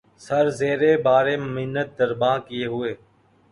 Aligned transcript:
سر 0.25 0.45
زیرِ 0.59 0.81
بارِ 1.05 1.27
منت 1.55 1.89
درباں 1.99 2.37
کیے 2.47 2.65
ہوئے 2.71 2.91